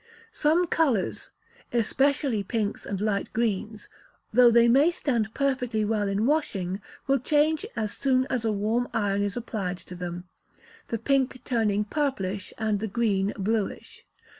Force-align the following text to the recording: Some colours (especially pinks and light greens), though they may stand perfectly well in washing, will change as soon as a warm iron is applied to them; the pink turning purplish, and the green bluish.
Some 0.31 0.65
colours 0.65 1.29
(especially 1.71 2.41
pinks 2.43 2.87
and 2.87 2.99
light 2.99 3.31
greens), 3.33 3.87
though 4.33 4.49
they 4.49 4.67
may 4.67 4.89
stand 4.89 5.31
perfectly 5.35 5.85
well 5.85 6.07
in 6.07 6.25
washing, 6.25 6.81
will 7.05 7.19
change 7.19 7.67
as 7.75 7.91
soon 7.95 8.25
as 8.25 8.43
a 8.43 8.51
warm 8.51 8.87
iron 8.95 9.21
is 9.21 9.37
applied 9.37 9.77
to 9.77 9.93
them; 9.93 10.23
the 10.87 10.97
pink 10.97 11.43
turning 11.43 11.83
purplish, 11.83 12.51
and 12.57 12.79
the 12.79 12.87
green 12.87 13.31
bluish. 13.37 14.03